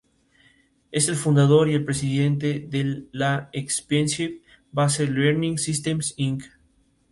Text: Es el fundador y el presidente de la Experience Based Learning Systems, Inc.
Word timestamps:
Es 0.91 1.09
el 1.09 1.15
fundador 1.15 1.69
y 1.69 1.75
el 1.75 1.85
presidente 1.85 2.59
de 2.59 3.05
la 3.11 3.51
Experience 3.53 4.39
Based 4.71 5.07
Learning 5.09 5.59
Systems, 5.59 6.15
Inc. 6.17 6.43